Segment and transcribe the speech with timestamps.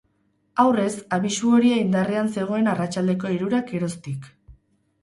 [0.63, 4.33] Aurrez, abisu horia indarrean zegoen arratsaldeko hirurak geroztik.